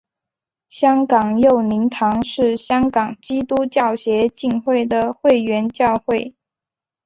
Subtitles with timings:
[0.67, 6.33] 香港佑宁堂是香港基督教协进会的会员教会。